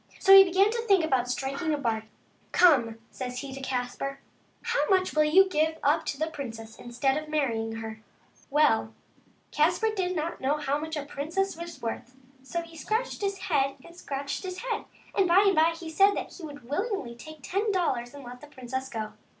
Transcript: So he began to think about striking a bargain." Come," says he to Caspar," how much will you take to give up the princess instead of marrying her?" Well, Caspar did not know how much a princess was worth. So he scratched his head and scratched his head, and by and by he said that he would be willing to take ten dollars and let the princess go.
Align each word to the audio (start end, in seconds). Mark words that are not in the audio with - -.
So 0.17 0.33
he 0.35 0.43
began 0.43 0.71
to 0.71 0.81
think 0.87 1.05
about 1.05 1.29
striking 1.29 1.75
a 1.75 1.77
bargain." 1.77 2.09
Come," 2.53 2.97
says 3.11 3.41
he 3.41 3.53
to 3.53 3.61
Caspar," 3.61 4.19
how 4.73 4.83
much 4.89 5.13
will 5.13 5.23
you 5.25 5.43
take 5.47 5.75
to 5.75 5.75
give 5.75 5.77
up 5.83 6.07
the 6.09 6.25
princess 6.33 6.79
instead 6.79 7.17
of 7.21 7.29
marrying 7.29 7.73
her?" 7.73 8.01
Well, 8.49 8.95
Caspar 9.51 9.89
did 9.95 10.15
not 10.15 10.41
know 10.41 10.57
how 10.57 10.79
much 10.79 10.97
a 10.97 11.05
princess 11.05 11.55
was 11.55 11.83
worth. 11.83 12.15
So 12.41 12.63
he 12.63 12.75
scratched 12.77 13.21
his 13.21 13.37
head 13.37 13.75
and 13.85 13.95
scratched 13.95 14.41
his 14.41 14.57
head, 14.61 14.85
and 15.13 15.27
by 15.27 15.43
and 15.45 15.53
by 15.55 15.75
he 15.79 15.91
said 15.91 16.15
that 16.15 16.33
he 16.33 16.41
would 16.43 16.63
be 16.63 16.67
willing 16.67 17.07
to 17.15 17.15
take 17.23 17.43
ten 17.43 17.71
dollars 17.71 18.15
and 18.15 18.23
let 18.23 18.41
the 18.41 18.47
princess 18.47 18.89
go. 18.89 19.13